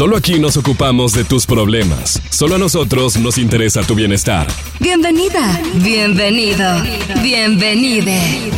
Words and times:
Solo 0.00 0.16
aquí 0.16 0.38
nos 0.38 0.56
ocupamos 0.56 1.12
de 1.12 1.24
tus 1.24 1.44
problemas. 1.44 2.22
Solo 2.30 2.54
a 2.54 2.58
nosotros 2.58 3.18
nos 3.18 3.36
interesa 3.36 3.82
tu 3.82 3.94
bienestar. 3.94 4.46
Bienvenida, 4.78 5.60
bienvenido, 5.74 6.82
bienvenide. 7.22 8.50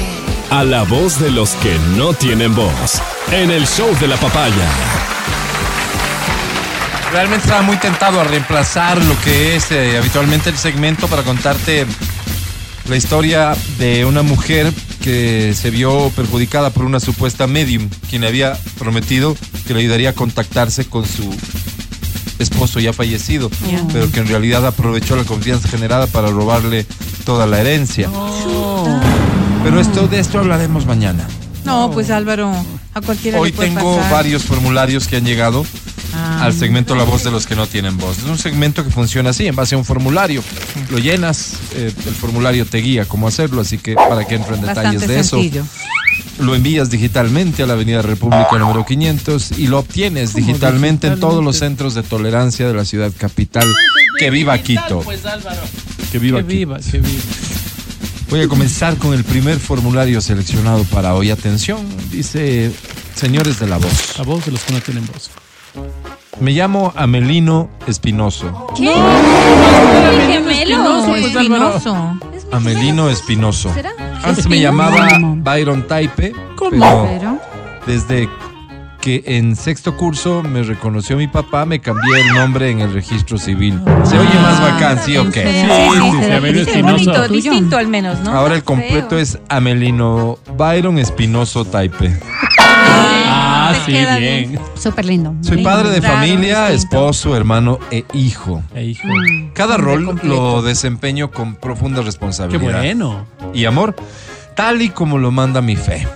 A 0.51 0.63
la 0.63 0.85
voz 0.85 1.19
de 1.19 1.33
los 1.33 1.51
que 1.57 1.77
no 1.97 2.15
tienen 2.15 2.55
voz. 2.55 3.03
En 3.33 3.51
el 3.51 3.67
show 3.67 3.93
de 3.99 4.07
la 4.07 4.17
papaya. 4.19 4.69
Realmente 7.11 7.47
estaba 7.47 7.63
muy 7.63 7.77
tentado 7.79 8.21
a 8.21 8.25
reemplazar 8.25 9.05
lo 9.05 9.21
que 9.23 9.57
es 9.57 9.73
eh, 9.73 9.99
habitualmente 9.99 10.49
el 10.49 10.57
segmento 10.57 11.09
para 11.09 11.25
contarte 11.25 11.87
la 12.89 12.97
historia 12.97 13.57
de 13.81 14.05
una 14.05 14.23
mujer 14.23 14.73
que 15.03 15.55
se 15.55 15.71
vio 15.71 16.13
perjudicada 16.15 16.71
por 16.71 16.85
una 16.85 17.01
supuesta 17.01 17.49
medium, 17.49 17.89
quien 18.09 18.23
le 18.23 18.29
había 18.29 18.57
prometido 18.79 19.37
que 19.73 19.79
le 19.79 19.85
ayudaría 19.85 20.11
a 20.11 20.13
contactarse 20.13 20.85
con 20.85 21.07
su 21.07 21.35
esposo 22.39 22.79
ya 22.79 22.93
fallecido, 22.93 23.51
pero 23.93 24.11
que 24.11 24.21
en 24.21 24.29
realidad 24.29 24.67
aprovechó 24.67 25.17
la 25.17 25.25
confianza 25.25 25.67
generada 25.69 26.07
para 26.07 26.29
robarle 26.29 26.85
toda 27.25 27.47
la 27.47 27.61
herencia. 27.61 28.11
Pero 29.65 29.81
esto 29.81 30.09
de 30.09 30.19
esto 30.19 30.39
hablaremos 30.41 30.85
mañana. 30.85 31.27
No, 31.65 31.91
pues 31.91 32.11
Álvaro, 32.11 32.53
a 32.93 33.01
cualquiera 33.01 33.39
Hoy 33.39 33.51
le 33.51 33.57
puede 33.57 33.71
tengo 33.71 33.97
pasar. 33.97 34.13
varios 34.13 34.43
formularios 34.43 35.07
que 35.09 35.17
han 35.17 35.25
llegado 35.25 35.65
Ah, 36.15 36.45
al 36.45 36.53
segmento 36.53 36.95
La 36.95 37.05
Voz 37.05 37.25
de 37.25 37.31
los 37.31 37.47
que 37.47 37.57
no 37.57 37.67
tienen 37.67 37.97
voz. 37.97 38.19
Es 38.19 38.25
un 38.25 38.37
segmento 38.37 38.85
que 38.85 38.91
funciona 38.91 39.31
así, 39.31 39.47
en 39.47 39.57
base 39.57 39.75
a 39.77 39.79
un 39.79 39.85
formulario. 39.87 40.43
Lo 40.91 40.99
llenas, 40.99 41.55
eh, 41.75 41.91
el 42.07 42.15
formulario 42.15 42.67
te 42.67 42.79
guía 42.79 43.07
cómo 43.07 43.29
hacerlo, 43.29 43.63
así 43.63 43.79
que 43.79 43.95
para 43.95 44.27
que 44.27 44.35
entren 44.35 44.61
detalles 44.61 45.07
Bastante 45.07 45.07
de 45.07 45.21
eso. 45.21 45.37
Lo 46.39 46.55
envías 46.55 46.91
digitalmente 46.91 47.63
a 47.63 47.67
la 47.67 47.75
Avenida 47.75 48.03
República 48.03 48.49
número 48.59 48.85
500 48.85 49.59
y 49.59 49.67
lo 49.67 49.79
obtienes 49.79 50.35
digitalmente, 50.35 51.07
en 51.09 51.21
todos 51.21 51.45
los 51.45 51.59
centros 51.59 51.95
de 51.95 52.03
tolerancia 52.03 52.67
de 52.67 52.75
la 52.75 52.85
ciudad 52.85 53.13
capital. 53.17 53.67
Que 54.19 54.31
viva 54.31 54.59
Quito. 54.59 55.01
Pues 55.01 55.25
Álvaro. 55.27 55.61
Que 56.11 56.19
viva 56.19 56.39
Que 56.39 56.45
Quito. 56.45 56.57
viva, 56.57 56.79
que 56.79 56.99
viva. 56.99 57.23
Voy 58.31 58.41
a 58.41 58.49
comenzar 58.49 58.97
con 58.97 59.13
el 59.13 59.25
primer 59.25 59.59
formulario 59.59 60.21
seleccionado 60.21 60.85
para 60.85 61.15
hoy. 61.15 61.31
Atención, 61.31 61.87
dice, 62.11 62.73
señores 63.15 63.59
de 63.61 63.67
la 63.67 63.77
voz. 63.77 64.19
La 64.19 64.25
voz 64.25 64.45
de 64.47 64.53
los 64.53 64.63
que 64.63 64.73
no 64.73 64.81
tienen 64.81 65.07
voz. 65.07 65.31
Me 66.41 66.53
llamo 66.53 66.93
Amelino 66.97 67.69
Espinoso. 67.87 68.69
¿Qué? 68.77 68.91
Espinoso, 70.51 71.07
pues, 71.09 71.25
Espinoso. 71.27 72.19
Amelino 72.53 73.11
Espinoso. 73.11 73.73
¿Será? 73.75 73.93
Antes 74.25 74.49
me 74.49 74.61
llamaba 74.61 75.09
Byron 75.21 75.87
Taipe, 75.87 76.33
¿Cómo? 76.57 77.07
pero 77.09 77.39
desde 77.87 78.29
que 79.01 79.23
en 79.27 79.57
sexto 79.57 79.97
curso 79.97 80.45
me 80.45 80.63
reconoció 80.63 81.17
mi 81.17 81.27
papá, 81.27 81.65
me 81.67 81.81
cambié 81.81 82.21
el 82.21 82.35
nombre 82.35 82.71
en 82.71 82.81
el 82.81 82.93
registro 82.93 83.37
civil. 83.37 83.81
Se 84.05 84.17
oye 84.17 84.35
más 84.41 84.61
bacán, 84.61 84.99
¿sí 85.05 85.17
o 85.17 85.29
qué? 85.29 85.43
Sí, 85.43 85.51
sí, 85.51 86.01
sí, 86.01 86.11
sí, 86.21 86.25
sí, 86.25 86.31
Amelio 86.33 86.65
sí, 86.65 86.71
Espinoso. 86.71 86.93
bonito, 87.11 87.29
distinto 87.29 87.77
al 87.79 87.89
menos, 87.89 88.21
¿no? 88.21 88.31
Ahora 88.31 88.55
el 88.55 88.63
completo 88.63 89.19
es 89.19 89.41
Amelino 89.49 90.39
Byron 90.57 90.99
Espinoso 90.99 91.65
Taipe. 91.65 92.17
Ah, 93.83 93.87
sí, 93.87 93.93
queda 93.93 94.17
bien. 94.19 94.59
Súper 94.75 95.05
lindo. 95.05 95.35
Soy 95.43 95.57
Lindo. 95.57 95.71
padre 95.71 95.91
de 95.91 96.03
familia, 96.03 96.69
distinto. 96.69 96.97
esposo, 96.97 97.37
hermano 97.37 97.79
e 97.91 98.05
hijo. 98.15 98.63
Eh, 98.75 98.85
hijo. 98.85 99.07
Cada 99.55 99.77
Hombre 99.77 99.93
rol 99.93 100.05
completo. 100.07 100.35
lo 100.35 100.63
desempeño 100.63 101.31
con 101.31 101.55
profunda 101.55 102.01
Qué 102.01 102.07
responsabilidad 102.07 102.81
bueno. 102.83 103.27
y 103.55 103.65
amor, 103.65 103.95
tal 104.57 104.83
y 104.83 104.89
como 104.91 105.19
lo 105.19 105.31
manda 105.31 105.61
mi 105.61 105.77
fe. 105.77 106.07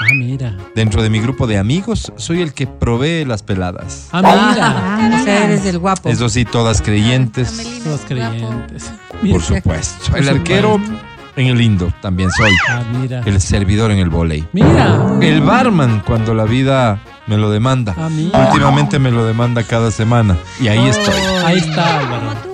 Ah, 0.00 0.14
mira. 0.14 0.56
Dentro 0.76 1.02
de 1.02 1.10
mi 1.10 1.18
grupo 1.20 1.46
de 1.48 1.58
amigos, 1.58 2.12
soy 2.16 2.40
el 2.40 2.54
que 2.54 2.66
provee 2.68 3.24
las 3.24 3.42
peladas. 3.42 4.08
Ah, 4.12 4.22
mira. 4.22 4.74
Ah, 4.76 5.18
o 5.20 5.24
sea, 5.24 5.44
eres 5.44 5.66
el 5.66 5.78
guapo. 5.80 6.08
Eso 6.08 6.28
sí, 6.28 6.44
todas 6.44 6.80
creyentes, 6.80 7.80
Todos 7.82 8.02
creyentes. 8.06 8.92
por 9.28 9.42
supuesto. 9.42 10.10
Por 10.10 10.18
El 10.20 10.28
arquero 10.28 10.74
supuesto. 10.74 11.04
en 11.36 11.46
el 11.48 11.58
lindo, 11.58 11.92
también 12.00 12.30
soy. 12.30 12.52
Ah, 12.70 12.82
mira. 13.00 13.22
El 13.26 13.40
servidor 13.40 13.90
en 13.90 13.98
el 13.98 14.08
volei. 14.08 14.46
Mira. 14.52 15.18
El 15.20 15.40
barman 15.40 16.00
cuando 16.06 16.32
la 16.32 16.44
vida 16.44 17.00
me 17.28 17.36
lo 17.36 17.50
demanda. 17.50 17.94
Ah. 17.96 18.08
Últimamente 18.48 18.98
me 18.98 19.10
lo 19.10 19.24
demanda 19.24 19.62
cada 19.62 19.90
semana. 19.90 20.36
Y 20.60 20.68
ahí 20.68 20.86
estoy. 20.88 21.14
Ahí 21.44 21.58
está, 21.58 21.98
Álvaro. 21.98 22.48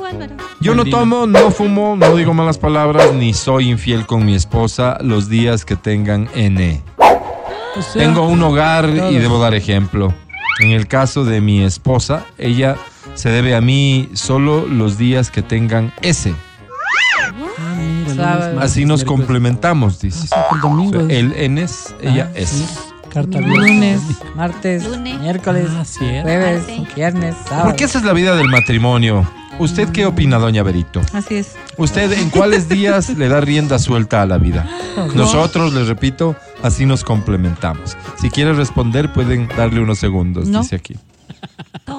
Yo 0.60 0.74
no 0.74 0.84
tomo, 0.84 1.26
no 1.26 1.50
fumo, 1.50 1.96
no 1.96 2.14
digo 2.16 2.32
malas 2.32 2.56
palabras, 2.58 3.12
ni 3.12 3.34
soy 3.34 3.70
infiel 3.70 4.06
con 4.06 4.24
mi 4.24 4.34
esposa 4.34 4.96
los 5.00 5.28
días 5.28 5.64
que 5.64 5.76
tengan 5.76 6.28
N. 6.34 6.80
O 7.76 7.82
sea, 7.82 8.02
Tengo 8.02 8.26
un 8.26 8.42
hogar 8.42 8.88
y 8.88 9.16
debo 9.18 9.38
dar 9.40 9.54
ejemplo. 9.54 10.14
En 10.60 10.70
el 10.70 10.86
caso 10.86 11.24
de 11.24 11.40
mi 11.40 11.62
esposa, 11.62 12.24
ella 12.38 12.76
se 13.14 13.28
debe 13.28 13.54
a 13.56 13.60
mí 13.60 14.08
solo 14.14 14.66
los 14.66 14.96
días 14.96 15.30
que 15.30 15.42
tengan 15.42 15.92
S. 16.00 16.32
Ah, 17.58 17.74
mira. 17.76 18.54
Así 18.60 18.84
nos 18.84 19.04
complementamos, 19.04 19.94
Ah, 19.96 19.98
dice. 20.02 20.28
sí, 20.28 21.14
el 21.14 21.32
N 21.36 21.60
es, 21.62 21.94
ella 22.00 22.28
Ah, 22.32 22.38
es. 22.38 22.48
sí. 22.48 22.64
Carta 23.14 23.38
abierta. 23.38 23.60
Lunes, 23.62 24.00
martes, 24.34 24.84
Lunes, 24.84 25.20
miércoles, 25.20 25.69
Ah, 25.70 25.84
jueves, 26.22 26.64
viernes, 26.97 27.34
sábado. 27.48 27.64
Porque 27.69 27.84
esa 27.84 27.98
es 27.98 28.04
la 28.04 28.12
vida 28.12 28.34
del 28.36 28.48
matrimonio. 28.48 29.26
¿Usted 29.60 29.88
qué 29.91 30.04
opina, 30.04 30.38
doña 30.38 30.64
Berito? 30.64 31.00
Así 31.12 31.36
es. 31.36 31.52
¿Usted 31.78 32.10
en 32.12 32.28
cuáles 32.30 32.69
días 32.69 33.10
le 33.10 33.28
da 33.28 33.41
rienda 33.41 33.78
suelta 33.78 34.20
a 34.22 34.26
la 34.26 34.36
vida? 34.38 34.69
Nosotros, 35.14 35.72
les 35.72 35.86
repito, 35.86 36.34
así 36.62 36.86
nos 36.86 37.04
complementamos. 37.04 37.97
Si 38.20 38.30
quiere 38.30 38.52
responder, 38.52 39.12
pueden 39.12 39.46
darle 39.56 39.78
unos 39.81 40.00
segundos, 40.00 40.48
No. 40.48 40.62
dice 40.62 40.75
aquí. 40.76 40.96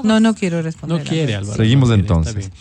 No, 0.03 0.19
no 0.19 0.35
quiero 0.35 0.61
responder. 0.61 0.97
No 0.99 1.03
quiere, 1.03 1.35
Álvaro. 1.35 1.55
Seguimos 1.55 1.87
no 1.89 1.95
quiere, 1.95 2.07
entonces. 2.09 2.51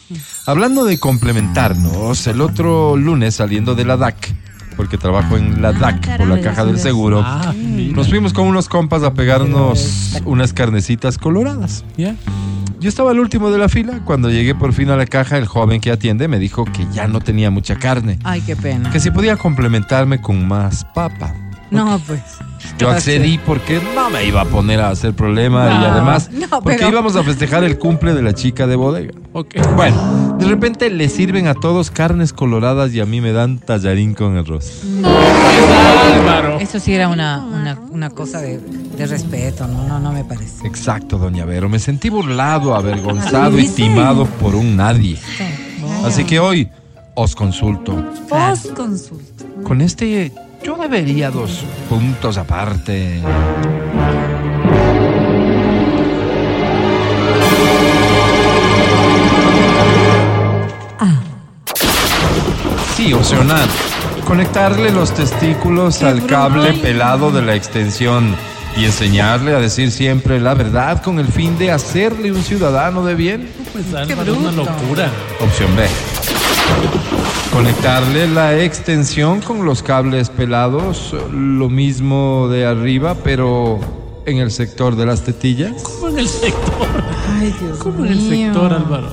Hablando 0.47 0.84
de 0.84 0.98
complementarnos, 1.00 2.26
el 2.28 2.41
otro 2.41 2.97
lunes 2.97 3.34
saliendo 3.34 3.75
de 3.75 3.84
la 3.84 3.97
DAC, 3.97 4.32
porque 4.76 4.98
trabajo 4.98 5.36
en 5.36 5.62
la 5.62 5.72
DAC 5.72 6.16
por 6.18 6.26
la 6.26 6.40
caja 6.40 6.64
del 6.64 6.78
seguro, 6.78 7.22
Ah, 7.24 7.52
nos 7.56 8.08
fuimos 8.08 8.32
con 8.32 8.46
unos 8.46 8.68
compas 8.68 9.02
a 9.02 9.14
pegarnos 9.14 10.14
unas 10.24 10.52
carnecitas 10.52 11.18
coloradas. 11.18 11.84
Yo 11.96 12.88
estaba 12.88 13.12
al 13.12 13.18
último 13.20 13.50
de 13.50 13.56
la 13.58 13.68
fila. 13.70 14.00
Cuando 14.04 14.30
llegué 14.30 14.54
por 14.54 14.72
fin 14.74 14.90
a 14.90 14.96
la 14.96 15.06
caja, 15.06 15.38
el 15.38 15.46
joven 15.46 15.80
que 15.80 15.90
atiende 15.90 16.28
me 16.28 16.38
dijo 16.38 16.64
que 16.66 16.86
ya 16.92 17.06
no 17.06 17.20
tenía 17.20 17.50
mucha 17.50 17.76
carne, 17.76 18.18
Ay, 18.24 18.42
qué 18.42 18.56
pena. 18.56 18.90
que 18.90 19.00
si 19.00 19.10
podía 19.10 19.36
complementarme 19.36 20.20
con 20.20 20.46
más 20.46 20.84
papa. 20.94 21.34
No, 21.74 21.98
pues. 22.06 22.20
Yo 22.78 22.88
accedí 22.90 23.38
porque 23.38 23.80
no 23.94 24.08
me 24.10 24.24
iba 24.24 24.40
a 24.40 24.44
poner 24.46 24.80
a 24.80 24.88
hacer 24.90 25.12
problema 25.14 25.70
y 25.70 25.78
No, 25.78 25.84
además 25.86 26.30
no, 26.32 26.48
porque 26.62 26.78
pero- 26.78 26.88
íbamos 26.90 27.14
a 27.16 27.22
festejar 27.22 27.62
el 27.64 27.78
cumple 27.78 28.14
de 28.14 28.22
la 28.22 28.32
chica 28.32 28.66
de 28.66 28.74
bodega. 28.76 29.12
Ok. 29.32 29.56
Bueno, 29.76 30.36
de 30.38 30.46
repente 30.46 30.88
le 30.90 31.08
sirven 31.08 31.46
a 31.46 31.54
todos 31.54 31.90
carnes 31.90 32.32
coloradas 32.32 32.92
y 32.92 33.00
a 33.00 33.06
mí 33.06 33.20
me 33.20 33.32
dan 33.32 33.58
tallarín 33.58 34.14
con 34.14 34.36
arroz. 34.36 34.82
Álvaro. 36.14 36.58
Eso 36.58 36.80
sí 36.80 36.94
era 36.94 37.08
una, 37.08 37.44
una, 37.44 37.78
una 37.91 38.10
cosa 38.10 38.41
de, 38.41 38.58
de 38.58 39.06
respeto, 39.06 39.66
no, 39.68 39.86
no, 39.86 39.98
no 40.00 40.12
me 40.12 40.24
parece. 40.24 40.66
Exacto, 40.66 41.18
doña 41.18 41.44
Vero. 41.44 41.68
Me 41.68 41.78
sentí 41.78 42.08
burlado, 42.08 42.74
avergonzado 42.74 43.58
y 43.58 43.68
timado 43.68 44.26
por 44.26 44.54
un 44.54 44.76
nadie. 44.76 45.18
Así 46.04 46.24
que 46.24 46.41
hoy 46.41 46.68
os 47.14 47.34
consulto. 47.36 47.94
Post 48.28 48.72
consulta. 48.74 49.44
Con 49.64 49.80
este 49.80 50.32
yo 50.64 50.76
debería 50.76 51.30
dos 51.30 51.64
puntos 51.88 52.38
aparte. 52.38 53.20
Sí, 62.97 63.12
opcional. 63.12 63.69
Conectarle 64.26 64.91
los 64.91 65.12
testículos 65.12 66.03
al 66.03 66.24
cable 66.26 66.72
pelado 66.74 67.30
de 67.30 67.42
la 67.42 67.54
extensión 67.54 68.34
y 68.76 68.86
enseñarle 68.86 69.54
a 69.54 69.58
decir 69.58 69.91
siempre 69.91 70.41
la 70.41 70.54
verdad 70.54 71.03
con 71.03 71.19
el 71.19 71.26
fin 71.28 71.58
de 71.58 71.70
hacerle 71.70 72.33
un 72.33 72.42
ciudadano 72.42 73.04
de 73.04 73.15
bien. 73.15 73.50
Pues 73.72 73.92
Álvaro, 73.92 74.33
es 74.33 74.39
una 74.39 74.53
locura. 74.53 75.10
Opción 75.41 75.77
B. 75.77 75.86
Conectarle 77.54 78.27
la 78.27 78.60
extensión 78.60 79.41
con 79.41 79.65
los 79.65 79.80
cables 79.80 80.28
pelados, 80.28 81.15
lo 81.30 81.71
mismo 81.71 82.48
de 82.48 82.66
arriba, 82.66 83.15
pero 83.22 83.78
en 84.27 84.39
el 84.39 84.51
sector 84.51 84.97
de 84.97 85.06
las 85.06 85.22
tetillas. 85.22 85.80
¿Cómo 85.84 86.09
en 86.09 86.18
el 86.18 86.28
sector? 86.28 86.89
Ay, 87.39 87.54
Dios 87.60 87.78
¿Cómo 87.78 88.04
en 88.04 88.10
el 88.10 88.18
mío. 88.18 88.53
sector, 88.53 88.72
Álvaro? 88.72 89.09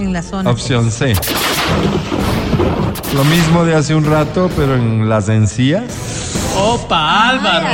En 0.00 0.12
la 0.12 0.22
zona. 0.24 0.50
Opción 0.50 0.90
C. 0.90 1.12
Lo 3.14 3.24
mismo 3.24 3.64
de 3.64 3.76
hace 3.76 3.94
un 3.94 4.04
rato, 4.04 4.50
pero 4.56 4.74
en 4.74 5.08
las 5.08 5.28
encías. 5.28 5.84
¡Opa, 6.56 7.28
Álvaro! 7.28 7.68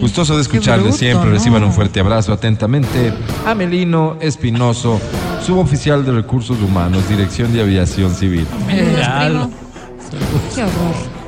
Gustoso 0.00 0.36
de 0.36 0.42
escucharle 0.42 0.84
bruto, 0.84 0.98
siempre. 0.98 1.26
¿no? 1.26 1.32
Reciban 1.34 1.64
un 1.64 1.72
fuerte 1.72 2.00
abrazo 2.00 2.32
atentamente. 2.32 3.12
Amelino 3.46 4.16
Espinoso, 4.20 5.00
suboficial 5.44 6.04
de 6.04 6.12
Recursos 6.12 6.60
Humanos, 6.60 7.08
Dirección 7.08 7.52
de 7.52 7.62
Aviación 7.62 8.14
Civil. 8.14 8.46
Qué 8.68 10.62
horror. 10.62 11.18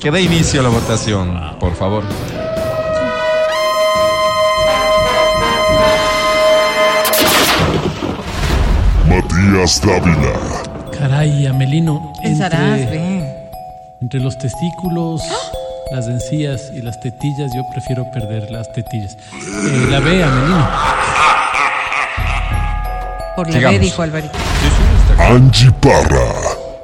Que 0.00 0.10
dé 0.10 0.22
inicio 0.22 0.60
a 0.60 0.64
la 0.64 0.68
votación, 0.70 1.38
por 1.60 1.74
favor. 1.74 2.02
Elías 9.48 9.80
Dávila. 9.80 10.32
Caray, 10.96 11.46
Amelino. 11.46 12.12
Pensarás, 12.22 12.80
Entre, 12.80 13.34
entre 14.00 14.20
los 14.20 14.36
testículos, 14.38 15.20
las 15.92 16.06
encías 16.06 16.70
y 16.74 16.82
las 16.82 17.00
tetillas, 17.00 17.50
yo 17.54 17.62
prefiero 17.72 18.04
perder 18.12 18.50
las 18.50 18.70
tetillas. 18.72 19.16
Eh, 19.34 19.86
la 19.90 20.00
B, 20.00 20.22
Amelino. 20.22 20.68
Por 23.36 23.46
la 23.48 23.52
Sigamos. 23.54 23.78
B, 23.78 23.84
dijo 23.84 24.02
Alvarito. 24.02 24.38
Angie 25.18 25.70
Parra. 25.80 26.32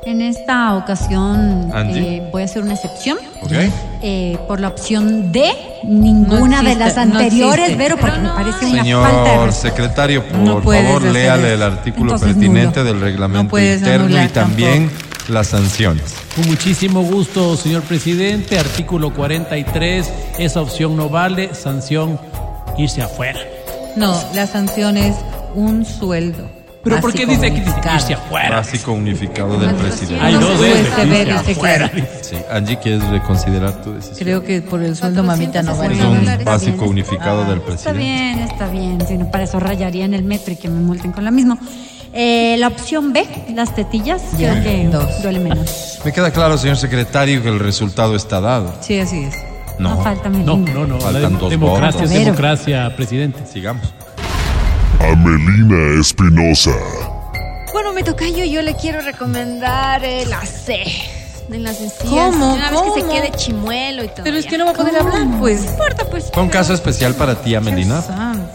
En 0.06 0.20
esta 0.20 0.74
ocasión 0.74 1.72
eh, 1.94 2.28
voy 2.30 2.42
a 2.42 2.44
hacer 2.44 2.62
una 2.62 2.74
excepción. 2.74 3.16
¿Ok? 3.42 3.52
eh, 4.06 4.38
por 4.46 4.60
la 4.60 4.68
opción 4.68 5.32
D, 5.32 5.50
ninguna 5.84 6.60
No 6.62 6.68
de 6.68 6.74
las 6.76 6.94
no 6.96 7.02
anteriores, 7.02 7.70
existe. 7.70 7.82
Vero, 7.82 7.96
porque 7.98 8.18
me 8.18 8.28
parece 8.28 8.66
una 8.66 9.00
falta 9.02 9.22
de 9.22 9.36
Señor 9.38 9.52
secretario, 9.52 10.28
por 10.28 10.38
No 10.38 10.60
favor, 10.62 11.02
léale 11.02 11.46
eso. 11.46 11.54
el 11.54 11.62
artículo 11.62 12.12
Entonces, 12.12 12.28
pertinente 12.36 12.80
nulo. 12.80 12.92
del 12.92 13.00
reglamento 13.00 13.56
No 13.56 13.62
interno 13.62 14.22
y 14.24 14.28
también 14.28 14.90
las 15.28 15.48
sanciones. 15.48 16.14
Con 16.34 16.46
muchísimo 16.46 17.02
gusto, 17.02 17.56
señor 17.56 17.82
presidente. 17.82 18.58
Artículo 18.58 19.12
43. 19.14 20.12
Esa 20.38 20.60
opción 20.60 20.96
no 20.96 21.08
vale. 21.08 21.54
Sanción, 21.54 22.18
irse 22.78 23.02
afuera. 23.02 23.40
No, 23.96 24.20
la 24.34 24.46
sanción 24.46 24.96
es 24.96 25.14
un 25.54 25.84
sueldo. 25.84 26.48
Pero 26.82 27.00
¿por 27.00 27.14
qué 27.14 27.24
dice 27.24 27.50
que 27.50 27.60
irse 27.94 28.12
afuera? 28.12 28.56
Básico 28.56 28.92
unificado 28.92 29.58
del 29.58 29.74
presidente. 29.74 30.22
Hay 30.22 30.34
dos 30.34 30.60
claro. 31.58 31.90
Sí, 32.20 32.36
Angie, 32.50 32.78
¿quieres 32.78 33.02
reconsiderar 33.08 33.80
tu 33.82 33.94
decisión? 33.94 34.18
Creo 34.18 34.44
que 34.44 34.60
por 34.60 34.82
el 34.82 34.94
sueldo 34.94 35.22
mamita 35.22 35.62
no 35.62 35.72
Es 35.72 35.78
vale. 35.78 36.04
un 36.04 36.28
Está 36.28 36.44
básico 36.44 36.84
unificado 36.84 37.44
del 37.46 37.54
Está 37.58 37.66
presidente. 37.66 37.98
bien, 37.98 38.38
está 38.40 38.68
bien. 38.68 38.98
Si 39.08 39.16
no, 39.16 39.30
para 39.30 39.44
eso 39.44 39.58
rayaría 39.58 40.04
en 40.04 40.12
el 40.12 40.24
metro 40.24 40.52
y 40.52 40.56
que 40.56 40.68
me 40.68 40.78
multen 40.80 41.12
con 41.12 41.24
la 41.24 41.30
misma. 41.30 41.58
Eh, 42.16 42.56
la 42.58 42.68
opción 42.68 43.12
B, 43.12 43.26
las 43.54 43.74
tetillas, 43.74 44.22
creo 44.36 44.62
que 44.62 44.86
dos. 44.90 45.20
duele 45.22 45.40
menos. 45.40 45.98
Me 46.04 46.12
queda 46.12 46.30
claro, 46.30 46.56
señor 46.56 46.76
secretario, 46.76 47.42
que 47.42 47.48
el 47.48 47.58
resultado 47.58 48.14
está 48.14 48.40
dado. 48.40 48.72
Sí, 48.80 48.98
así 49.00 49.24
es. 49.24 49.34
No, 49.80 49.96
No, 49.96 50.02
falta 50.04 50.28
No, 50.28 50.56
Melina. 50.56 50.72
no, 50.80 50.86
no. 50.86 51.00
Faltan 51.00 51.22
La 51.32 51.38
dos 51.40 51.50
democracia 51.50 52.00
votos. 52.02 52.14
democracia, 52.14 52.94
presidente. 52.96 53.40
sigamos. 53.52 53.92
Amelina 55.00 56.00
Espinosa. 56.00 56.70
Bueno, 57.72 57.92
me 57.92 58.02
toca 58.04 58.28
yo, 58.28 58.44
yo 58.44 58.62
le 58.62 58.74
quiero 58.76 59.00
recomendar 59.00 60.04
eh, 60.04 60.24
la 60.26 60.40
C 60.46 60.84
de 61.48 61.58
las 61.58 61.80
encías. 61.80 62.08
¿Cómo? 62.08 62.54
Una 62.54 62.70
vez 62.70 62.80
que 62.94 63.00
se 63.02 63.06
quede 63.08 63.30
chimuelo 63.36 64.04
y 64.04 64.08
todo. 64.08 64.22
Pero 64.22 64.36
es 64.36 64.46
que 64.46 64.56
no 64.56 64.64
va 64.66 64.70
a 64.70 64.74
poder 64.74 64.96
hablar, 64.96 65.26
pues. 65.40 65.64
No 65.64 65.70
importa, 65.72 66.04
pues. 66.08 66.30
Fue 66.32 66.42
un 66.44 66.48
caso 66.48 66.72
especial 66.72 67.14
para 67.14 67.34
ti, 67.34 67.54
Amelina, 67.56 68.00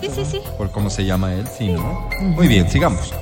Sí, 0.01 0.09
sí, 0.13 0.23
sí. 0.31 0.39
por 0.57 0.71
cómo 0.71 0.89
se 0.89 1.05
llama 1.05 1.33
él, 1.33 1.45
sí, 1.57 1.67
¿no? 1.69 2.09
Muy 2.21 2.47
bien, 2.47 2.69
sigamos. 2.69 3.13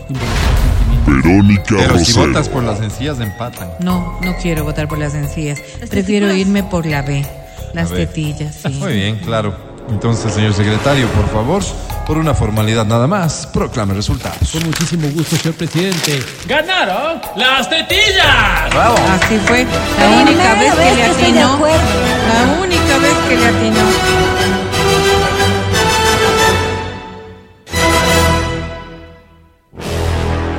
Verónica 1.06 1.75
Pero 1.78 1.94
si 2.00 2.14
Rosero. 2.14 2.28
votas 2.28 2.50
por 2.50 2.64
las 2.64 2.81
encías, 2.81 3.19
empatan. 3.19 3.69
No, 3.80 4.19
no 4.24 4.36
quiero 4.38 4.64
votar 4.64 4.88
por 4.88 4.98
las 4.98 5.14
encías. 5.14 5.60
Las 5.80 5.90
Prefiero 5.90 6.34
irme 6.34 6.64
por 6.64 6.86
la 6.86 7.02
B. 7.02 7.25
Las 7.74 7.92
tetillas, 7.92 8.56
sí. 8.56 8.69
Muy 8.69 8.94
bien, 8.94 9.18
claro. 9.19 9.56
Entonces, 9.90 10.34
señor 10.34 10.54
secretario, 10.54 11.08
por 11.10 11.30
favor, 11.30 11.64
por 12.06 12.18
una 12.18 12.34
formalidad 12.34 12.86
nada 12.86 13.08
más, 13.08 13.48
proclame 13.48 13.94
resultados. 13.94 14.52
Con 14.52 14.66
muchísimo 14.66 15.08
gusto, 15.10 15.38
señor 15.38 15.56
presidente. 15.56 16.22
¡Ganaron 16.46 17.22
las 17.38 17.70
tetillas! 17.70 18.70
¡Bravo! 18.72 18.98
Así 19.12 19.38
fue. 19.46 19.66
La 19.98 20.22
única 20.24 20.54
vez 20.56 20.74
que 20.75 20.96
le 20.96 21.04
atinó. 21.04 21.60
La 21.60 22.62
única 22.62 22.98
vez 22.98 23.13
que 23.30 23.36
le 23.38 23.46
atinó. 23.46 24.67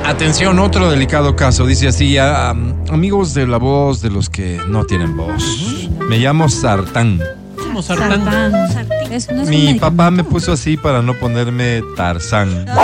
Atención, 0.09 0.57
otro 0.59 0.89
delicado 0.89 1.35
caso. 1.35 1.65
Dice 1.67 1.87
así, 1.87 2.17
ah, 2.17 2.49
amigos 2.91 3.33
de 3.35 3.45
la 3.45 3.57
voz 3.57 4.01
de 4.01 4.09
los 4.09 4.29
que 4.29 4.59
no 4.67 4.83
tienen 4.85 5.15
voz. 5.15 5.87
Me 6.09 6.17
llamo 6.17 6.49
Sartán. 6.49 7.21
Como 7.55 7.81
sartán. 7.83 8.25
Sartán. 8.73 9.11
Es- 9.13 9.29
no 9.31 9.41
es 9.43 9.47
un 9.47 9.49
Mi 9.49 9.73
papá 9.75 10.09
me 10.09 10.23
puso 10.23 10.53
así 10.53 10.77
para 10.77 11.01
no 11.03 11.13
ponerme 11.13 11.83
Tarzán. 11.95 12.65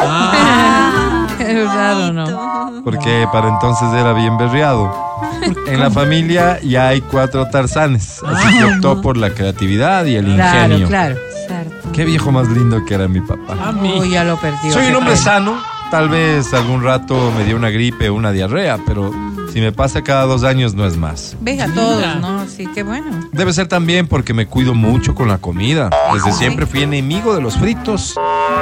Es 1.40 1.66
raro, 1.68 2.14
¿no? 2.14 2.82
Porque 2.84 3.28
para 3.32 3.50
entonces 3.50 3.88
era 3.94 4.14
bien 4.14 4.38
berreado. 4.38 4.96
En 5.68 5.80
la 5.80 5.92
familia 5.92 6.60
ya 6.64 6.88
hay 6.88 7.02
cuatro 7.02 7.46
Tarzanes. 7.50 8.22
Así 8.26 8.58
que 8.58 8.64
optó 8.66 9.02
por 9.02 9.18
la 9.18 9.32
creatividad 9.32 10.06
y 10.06 10.16
el 10.16 10.34
Claro, 10.34 10.66
ingenio. 10.68 10.88
claro. 10.88 11.16
Sartán. 11.48 11.92
Qué 11.92 12.06
viejo 12.06 12.32
más 12.32 12.48
lindo 12.48 12.84
que 12.86 12.94
era 12.96 13.08
mi 13.08 13.20
papá. 13.22 13.58
A 13.68 13.72
mí. 13.74 13.96
Uy, 14.00 14.12
ya 14.12 14.24
lo 14.24 14.38
perdió. 14.38 14.72
Soy 14.72 14.88
un 14.88 14.96
hombre 14.96 15.14
pena. 15.14 15.24
sano. 15.24 15.75
Tal 15.92 16.10
vez 16.10 16.54
algún 16.54 16.84
rato 16.84 17.32
me 17.38 17.46
dio 17.46 17.56
una 17.56 17.70
gripe 17.70 18.10
o 18.10 18.16
una 18.16 18.32
diarrea, 18.32 18.80
pero 18.86 19.12
si 19.54 19.62
me 19.62 19.72
pasa 19.72 20.04
cada 20.04 20.26
dos 20.26 20.44
años 20.44 20.74
no 20.74 20.86
es 20.86 20.98
más. 20.98 21.38
Ve 21.40 21.62
a 21.62 21.68
todos, 21.74 22.04
¿no? 22.20 22.46
Sí, 22.48 22.68
qué 22.74 22.84
bueno. 22.84 23.06
Debe 23.32 23.54
ser 23.54 23.68
también 23.68 24.08
porque 24.08 24.34
me 24.34 24.46
cuido 24.48 24.74
mucho 24.74 25.16
con 25.16 25.28
la 25.30 25.38
comida. 25.38 25.90
Desde 26.14 26.34
siempre 26.34 26.66
fui 26.66 26.82
enemigo 26.84 27.34
de 27.34 27.42
los 27.42 27.56
fritos, 27.58 28.16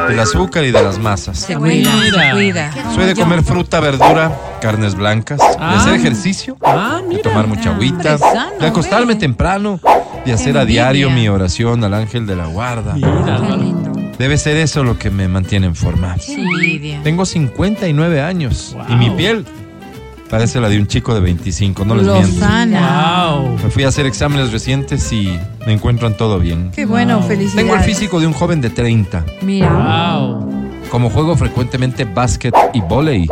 del 0.08 0.20
azúcar 0.20 0.64
y 0.66 0.72
de 0.72 0.84
las 0.84 1.00
masas. 1.00 1.40
Se 1.40 1.56
cuida, 1.56 1.90
se 2.04 2.32
cuida. 2.34 2.72
Soy 2.94 3.06
de 3.06 3.16
comer 3.16 3.44
fruta, 3.44 3.80
verdura, 3.80 4.32
carnes 4.62 4.94
blancas, 4.94 5.40
de 5.40 5.46
Ah. 5.60 5.78
hacer 5.80 5.96
ejercicio, 5.96 6.58
Ah, 6.64 7.00
de 7.10 7.18
tomar 7.20 7.48
mucha 7.48 7.72
agüita, 7.74 8.18
de 8.60 8.68
acostarme 8.68 9.16
temprano, 9.16 9.80
de 10.26 10.34
hacer 10.34 10.56
a 10.58 10.62
envidia. 10.62 10.84
diario 10.84 11.10
mi 11.10 11.28
oración 11.30 11.84
al 11.84 11.94
ángel 11.96 12.28
de 12.28 12.36
la 12.36 12.46
guarda. 12.48 12.94
Mira, 12.94 13.10
Qué 13.26 13.32
Álvaro. 13.32 13.58
lindo. 13.58 13.83
Debe 14.18 14.38
ser 14.38 14.58
eso 14.58 14.84
lo 14.84 14.98
que 14.98 15.10
me 15.10 15.28
mantiene 15.28 15.68
en 15.68 15.76
forma. 15.76 16.16
Envidia. 16.28 17.02
Tengo 17.04 17.26
59 17.26 18.22
años 18.22 18.76
y 18.88 18.88
Wow. 18.90 18.98
mi 18.98 19.10
piel 19.12 19.46
parece 20.30 20.60
la 20.62 20.70
de 20.70 20.78
un 20.80 20.88
chico 20.88 21.14
de 21.14 21.20
25, 21.22 21.84
no 21.86 21.96
les 21.96 22.06
miento. 22.06 22.28
Lozana. 22.28 23.32
Wow. 23.36 23.58
Me 23.64 23.70
fui 23.70 23.84
a 23.84 23.88
hacer 23.90 24.06
exámenes 24.06 24.52
recientes 24.52 25.12
y 25.12 25.38
me 25.66 25.74
encuentran 25.74 26.16
todo 26.16 26.40
bien. 26.40 26.72
Qué 26.74 26.86
bueno, 26.86 27.20
Wow. 27.20 27.28
felicidades. 27.28 27.56
Tengo 27.56 27.76
el 27.76 27.82
físico 27.82 28.20
de 28.20 28.28
un 28.28 28.34
joven 28.34 28.62
de 28.62 28.70
30. 28.70 29.26
Mira. 29.42 29.72
Wow. 30.20 30.50
Como 30.90 31.10
juego 31.10 31.36
frecuentemente 31.36 32.06
básquet 32.06 32.54
y 32.74 32.82
volei, 32.82 33.28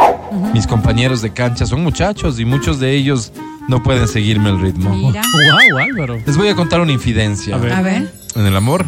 mis 0.54 0.66
compañeros 0.66 1.22
de 1.22 1.32
cancha 1.32 1.66
son 1.68 1.84
muchachos 1.84 2.40
y 2.40 2.46
muchos 2.46 2.80
de 2.80 2.96
ellos 2.96 3.32
no 3.68 3.84
pueden 3.84 4.08
seguirme 4.08 4.50
el 4.50 4.60
ritmo. 4.60 4.90
Mira. 4.96 5.22
Wow, 5.22 5.78
Álvaro. 5.78 6.20
Les 6.26 6.36
voy 6.38 6.48
a 6.50 6.56
contar 6.56 6.82
una 6.82 6.92
infidencia. 6.92 7.56
A 7.56 7.60
ver. 7.60 7.74
A 7.74 7.82
ver. 7.84 8.12
En 8.36 8.46
el 8.46 8.56
amor, 8.56 8.86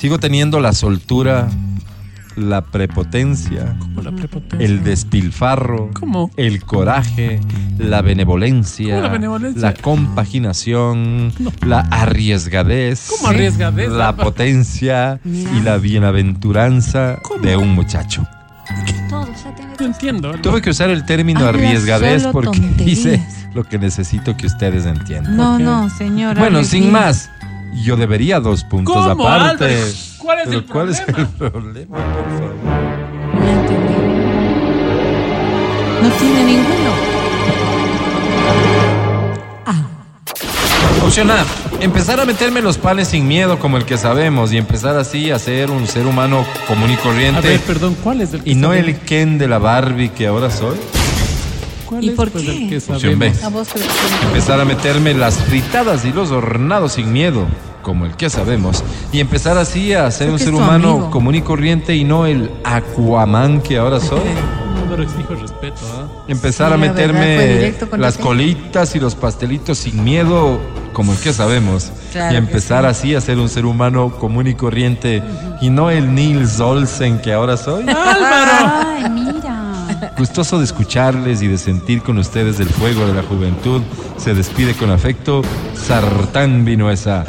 sigo 0.00 0.18
teniendo 0.18 0.60
la 0.60 0.72
soltura, 0.72 1.48
la 2.36 2.62
prepotencia, 2.62 3.76
Como 3.78 4.00
la 4.00 4.12
prepotencia. 4.12 4.66
el 4.66 4.82
despilfarro, 4.82 5.90
¿Cómo? 5.92 6.30
el 6.38 6.64
coraje, 6.64 7.38
la 7.76 8.00
benevolencia, 8.00 8.94
¿Cómo 8.94 9.02
la 9.02 9.08
benevolencia? 9.12 9.60
la 9.60 9.74
compaginación, 9.74 11.32
la 11.66 11.80
arriesgadez, 11.80 13.08
¿Cómo 13.10 13.28
arriesgadez, 13.28 13.90
la 13.90 14.16
potencia 14.16 15.20
y 15.24 15.60
la 15.60 15.76
bienaventuranza 15.76 17.18
¿Cómo? 17.22 17.42
de 17.42 17.56
un 17.56 17.74
muchacho. 17.74 18.26
Todo, 19.10 19.22
o 19.22 19.26
sea, 19.36 19.52
No 19.78 19.86
entiendo. 19.86 20.32
Tuve 20.40 20.62
que 20.62 20.70
usar 20.70 20.88
el 20.90 21.04
término 21.04 21.40
Habla 21.40 21.50
arriesgadez 21.50 22.26
porque 22.28 22.50
tonterías. 22.60 22.86
dice 22.86 23.22
lo 23.54 23.64
que 23.64 23.78
necesito 23.78 24.36
que 24.36 24.46
ustedes 24.46 24.86
entiendan. 24.86 25.36
No, 25.36 25.58
no, 25.58 25.90
señora. 25.90 26.40
Bueno, 26.40 26.62
sin 26.64 26.90
más, 26.92 27.28
yo 27.74 27.96
debería 27.96 28.40
dos 28.40 28.64
puntos 28.64 28.94
¿Cómo, 28.94 29.26
aparte. 29.28 29.64
Álvaro? 29.76 29.92
¿Cuál 30.18 30.38
es 30.38 30.46
Pero 30.46 30.58
el 30.58 30.66
¿cuál 30.66 30.88
es 30.90 31.00
el 31.00 31.26
problema? 31.28 31.28
problema, 31.38 31.96
por 31.96 32.24
favor? 32.38 32.54
No 33.34 33.48
entendí. 33.48 33.94
No 36.02 36.08
tiene 36.18 36.44
ninguno. 36.44 36.90
Opción 41.02 41.30
A, 41.30 41.44
empezar 41.80 42.20
a 42.20 42.24
meterme 42.24 42.60
los 42.60 42.76
panes 42.78 43.08
sin 43.08 43.26
miedo 43.26 43.58
como 43.58 43.78
el 43.78 43.84
que 43.84 43.96
sabemos 43.96 44.52
y 44.52 44.58
empezar 44.58 44.96
así 44.96 45.30
a 45.30 45.38
ser 45.38 45.70
un 45.70 45.86
ser 45.86 46.06
humano 46.06 46.44
común 46.68 46.90
y 46.90 46.94
A 46.94 46.98
corriente 46.98 47.48
ver, 47.48 47.60
perdón, 47.60 47.96
¿cuál 48.02 48.20
es 48.20 48.34
el 48.34 48.44
que 48.44 48.50
y 48.50 48.54
no 48.54 48.72
el 48.74 48.96
Ken 49.00 49.38
de 49.38 49.48
la 49.48 49.58
Barbie 49.58 50.10
que 50.10 50.26
ahora 50.26 50.50
soy. 50.50 50.76
¿Cuál 51.90 52.04
¿Y 52.04 52.08
es, 52.10 52.14
por 52.14 52.30
pues, 52.30 52.44
qué? 52.44 52.50
el 52.52 52.68
que 52.70 52.92
Opción 52.92 53.18
B. 53.18 53.32
A 53.44 53.48
vos 53.48 53.68
Empezar 54.28 54.60
a 54.60 54.64
meterme 54.64 55.12
las 55.12 55.34
fritadas 55.36 56.04
y 56.04 56.12
los 56.12 56.30
hornados 56.30 56.92
sin 56.92 57.12
miedo 57.12 57.46
como 57.82 58.04
el 58.06 58.14
que 58.14 58.28
sabemos 58.30 58.84
y 59.10 59.20
empezar 59.20 59.56
así 59.58 59.92
a 59.94 60.10
ser 60.10 60.26
Creo 60.28 60.32
un 60.34 60.38
que 60.38 60.44
ser 60.44 60.52
es 60.54 60.58
tu 60.58 60.64
humano 60.64 60.90
amigo. 60.92 61.10
común 61.10 61.34
y 61.34 61.42
corriente 61.42 61.96
y 61.96 62.04
no 62.04 62.26
el 62.26 62.50
Aquaman 62.62 63.60
que 63.62 63.78
ahora 63.78 63.98
soy. 64.00 64.20
Álvaro, 64.84 65.02
exijo 65.02 65.34
respeto, 65.34 65.80
¿ah? 65.96 66.06
Empezar 66.28 66.68
Sí, 66.68 66.74
a 66.74 66.76
la 66.76 66.82
verdad, 66.92 66.94
fue 66.94 67.06
meterme 67.06 67.48
directo 67.54 67.90
con 67.90 68.00
las 68.00 68.14
ese. 68.14 68.22
colitas 68.22 68.94
y 68.96 69.00
los 69.00 69.14
pastelitos 69.14 69.78
sin 69.78 70.02
miedo, 70.04 70.58
como 70.92 71.12
el 71.12 71.18
que 71.18 71.32
sabemos. 71.32 71.90
Claro 72.12 72.34
y 72.34 72.36
empezar 72.36 72.84
así 72.86 73.14
a 73.14 73.20
ser 73.20 73.38
un 73.38 73.48
ser 73.48 73.64
humano 73.64 74.10
común 74.18 74.46
y 74.48 74.54
corriente 74.54 75.22
y 75.60 75.70
no 75.70 75.90
el 75.90 76.14
Nils 76.14 76.58
Olsen 76.60 77.20
que 77.20 77.32
ahora 77.32 77.56
soy. 77.56 77.84
Ay, 77.88 79.08
mira. 79.10 79.19
Gustoso 80.20 80.58
de 80.58 80.64
escucharles 80.64 81.40
y 81.40 81.48
de 81.48 81.56
sentir 81.56 82.02
con 82.02 82.18
ustedes 82.18 82.60
el 82.60 82.68
fuego 82.68 83.06
de 83.06 83.14
la 83.14 83.22
juventud. 83.22 83.80
Se 84.18 84.34
despide 84.34 84.74
con 84.74 84.90
afecto. 84.90 85.40
Sartán 85.72 86.66
vino 86.66 86.90
esa, 86.90 87.24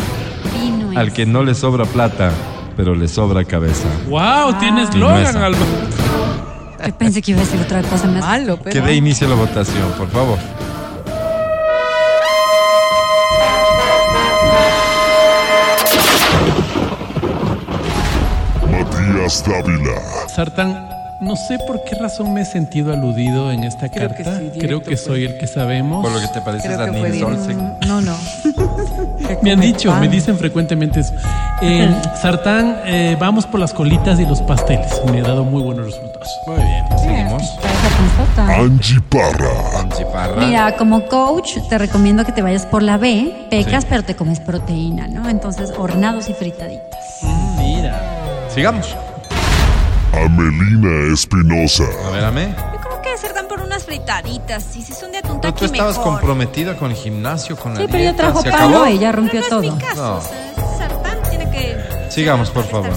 Vino 0.54 1.00
al 1.00 1.14
que 1.14 1.26
no 1.26 1.42
le 1.42 1.56
sobra 1.56 1.86
plata, 1.86 2.34
pero 2.76 2.94
le 2.94 3.08
sobra 3.08 3.46
cabeza. 3.46 3.88
Wow, 4.10 4.60
tienes. 4.60 4.90
Álvaro. 4.90 5.56
Yo 6.86 6.98
pensé 6.98 7.22
que 7.22 7.32
iba 7.32 7.40
a 7.40 7.46
decir 7.46 7.62
otra 7.62 7.82
cosa 7.82 8.08
más. 8.08 8.26
Malo, 8.26 8.60
pero. 8.62 8.74
Que 8.74 8.86
dé 8.86 8.94
inicio 8.94 9.26
a 9.26 9.30
la 9.30 9.36
votación, 9.38 9.90
por 9.98 10.10
favor. 10.10 10.38
Matías 18.70 19.46
Dávila. 19.48 20.28
Sartán, 20.36 20.91
no 21.22 21.36
sé 21.36 21.58
por 21.68 21.84
qué 21.84 21.96
razón 21.96 22.34
me 22.34 22.42
he 22.42 22.46
sentido 22.46 22.92
aludido 22.92 23.52
en 23.52 23.64
esta 23.64 23.90
Creo 23.90 24.10
que 24.10 24.24
carta. 24.24 24.38
sí, 24.40 24.44
directo 24.46 24.60
Creo 24.68 24.80
que 24.82 24.98
fue. 24.98 24.98
soy 24.98 25.26
el 25.26 25.38
que 25.38 25.48
sabemos. 25.48 26.02
Por 26.04 26.12
lo 26.12 26.20
que 26.20 26.28
te 26.34 26.42
pareces 26.42 26.78
a 26.78 26.88
Nils. 26.88 27.22
Olsen. 27.22 27.74
No, 27.88 28.02
no. 28.02 28.16
Me 29.42 29.52
han 29.54 29.62
dicho, 29.62 29.94
me 29.96 30.10
dicen 30.10 30.38
frecuentemente 30.38 31.00
eso. 31.00 31.14
Eh, 31.62 31.90
Sartán, 32.22 32.82
eh, 32.86 33.16
vamos 33.20 33.46
por 33.46 33.60
las 33.62 33.74
colitas 33.74 34.20
y 34.20 34.26
los 34.26 34.42
pasteles. 34.42 35.02
Me 35.10 35.22
ha 35.22 35.24
dado 35.24 35.46
muy 35.46 35.64
buenos 35.64 35.86
resultados. 35.86 36.28
Muy 36.48 36.58
bien, 36.58 36.86
seguimos. 37.00 37.44
Angie 38.38 39.00
Parra. 39.10 39.80
Angie 39.80 40.06
Parra. 40.06 40.46
Mira, 40.46 40.76
como 40.76 41.06
coach 41.08 41.58
te 41.70 41.78
recomiendo 41.78 42.26
que 42.26 42.34
te 42.34 42.42
vayas 42.42 42.66
por 42.66 42.84
la 42.84 42.98
B, 42.98 43.48
pecas, 43.50 43.84
Sí. 43.84 43.88
pero 43.90 44.04
te 44.04 44.16
comes 44.16 44.40
proteína, 44.42 45.08
¿no? 45.08 45.30
Entonces, 45.30 45.72
hornados 45.78 46.28
y 46.30 46.34
fritaditas. 46.34 47.20
Mira. 47.58 48.02
Sigamos. 48.54 48.96
Amelina 50.14 51.14
Espinosa. 51.14 51.84
A 52.06 52.10
ver. 52.32 52.50
Yo 52.74 52.80
creo 52.82 53.02
que 53.02 53.18
ser 53.18 53.34
dan 53.34 53.48
por 53.48 53.62
unas 53.62 53.84
fritaditas. 53.84 54.76
Y 54.76 54.82
si 54.82 54.94
son 54.94 55.12
de 55.12 55.20
atún 55.20 55.40
Pero 55.42 55.54
tú 55.54 55.66
estabas 55.66 55.98
mejor. 55.98 56.14
comprometida 56.14 56.76
con 56.78 56.92
el 56.92 56.98
gimnasio, 56.98 57.56
con 57.56 57.74
la 57.74 57.80
Sí, 57.82 57.86
pero 57.88 58.00
dieta. 58.00 58.18
trajo 58.18 58.42
¿Se 58.42 58.52
palo, 58.52 58.64
acabó? 58.68 58.86
ella 58.86 59.00
Pero 59.12 59.12
rompió 59.14 59.40
no 59.42 59.48
todo. 59.48 59.64
es 59.64 59.74
mi 59.74 59.80
caso. 59.80 60.02
No. 60.04 60.18
O 60.18 60.22
sea, 60.22 60.52
es 60.52 60.78
sartán 60.78 61.18
tiene 61.30 61.50
que. 61.50 61.78
Sigamos, 62.12 62.50
por 62.52 62.66
favor. 62.66 62.92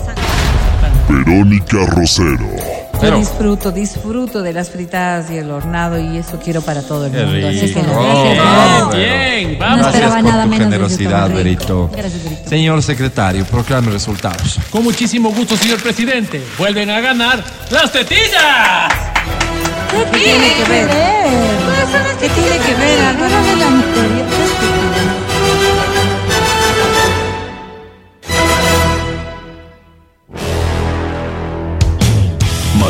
Verónica 1.08 1.76
Rosero. 1.86 2.48
Yo 2.94 3.00
Pero- 3.00 3.18
disfruto, 3.18 3.70
disfruto 3.70 4.40
de 4.42 4.52
las 4.54 4.70
fritadas 4.70 5.30
y 5.30 5.36
el 5.36 5.50
hornado 5.50 5.98
y 5.98 6.16
eso 6.16 6.40
quiero 6.42 6.62
para 6.62 6.80
todo 6.82 7.04
el 7.06 7.12
mundo. 7.12 7.48
Así 7.48 7.72
que 7.74 7.80
Oh, 7.94 8.90
Bien, 8.94 9.48
bien, 9.48 9.58
vamos. 9.58 9.76
No 9.78 9.82
Gracias 9.82 9.94
esperaba 9.94 10.14
por 10.14 10.24
nada 10.30 10.42
tu 10.44 10.48
menos 10.48 10.58
de 10.70 10.72
generosidad, 10.76 11.26
rico. 11.26 11.36
Berito. 11.36 11.90
Gracias, 11.94 12.24
Berito. 12.24 12.48
Señor 12.48 12.82
secretario, 12.82 13.44
proclame 13.44 13.90
resultados. 13.90 14.58
Con 14.70 14.84
muchísimo 14.84 15.30
gusto, 15.32 15.56
señor 15.56 15.82
presidente. 15.82 16.42
Vuelven 16.56 16.88
a 16.90 17.00
ganar 17.00 17.44
las 17.70 17.92
tetillas. 17.92 18.92
¿Qué 19.90 20.18
tiene 20.18 20.54
que 20.54 20.64
ver? 20.70 20.88
¿Qué 22.20 22.28
tiene 22.30 22.58
que 22.64 22.74
ver, 22.74 23.00
Álvaro? 23.00 24.73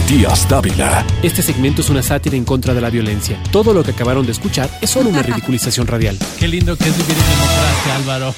Matías 0.04 0.46
Dávila. 0.50 1.02
Este 1.22 1.42
segmento 1.42 1.80
es 1.80 1.88
una 1.88 2.02
sátira 2.02 2.36
en 2.36 2.44
contra 2.44 2.74
de 2.74 2.80
la 2.82 2.90
violencia. 2.90 3.42
Todo 3.50 3.72
lo 3.72 3.82
que 3.82 3.92
acabaron 3.92 4.26
de 4.26 4.32
escuchar 4.32 4.68
es 4.82 4.90
solo 4.90 5.08
una 5.08 5.22
ridiculización 5.22 5.86
radial. 5.86 6.18
Qué 6.38 6.46
lindo 6.46 6.76
que 6.76 6.90
es 6.90 6.96
vivir 6.98 7.16
en 7.16 7.30
democracia, 7.30 7.96
Álvaro. 7.96 8.34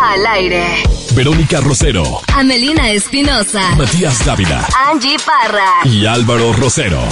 Al 0.00 0.26
aire. 0.26 0.64
Verónica 1.14 1.60
Rosero. 1.60 2.22
Amelina 2.34 2.90
Espinosa. 2.92 3.74
Matías 3.76 4.24
Dávila. 4.24 4.66
Angie 4.90 5.18
Parra. 5.18 5.84
Y 5.84 6.06
Álvaro 6.06 6.54
Rosero. 6.54 7.02